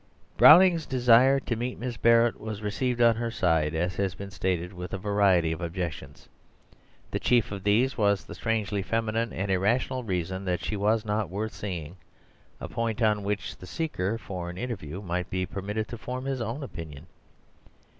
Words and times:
Browning's 0.35 0.87
desire 0.87 1.39
to 1.41 1.55
meet 1.55 1.77
Miss 1.77 1.95
Barrett 1.95 2.39
was 2.41 2.63
received 2.63 2.99
on 3.03 3.15
her 3.17 3.29
side, 3.29 3.75
as 3.75 3.97
has 3.97 4.15
been 4.15 4.31
stated, 4.31 4.73
with 4.73 4.93
a 4.95 4.97
variety 4.97 5.51
of 5.51 5.61
objections. 5.61 6.27
The 7.11 7.19
chief 7.19 7.51
of 7.51 7.63
these 7.63 7.99
was 7.99 8.23
the 8.23 8.33
strangely 8.33 8.81
feminine 8.81 9.31
and 9.31 9.51
irrational 9.51 10.03
reason 10.03 10.43
that 10.45 10.63
she 10.65 10.75
was 10.75 11.05
not 11.05 11.29
worth 11.29 11.53
seeing, 11.53 11.97
a 12.59 12.67
point 12.67 12.99
on 12.99 13.21
which 13.23 13.55
the 13.57 13.67
seeker 13.67 14.17
for 14.17 14.49
an 14.49 14.57
interview 14.57 15.03
might 15.03 15.29
be 15.29 15.45
permitted 15.45 15.87
to 15.89 15.99
form 15.99 16.25
his 16.25 16.41
own 16.41 16.63
opinion. 16.63 17.05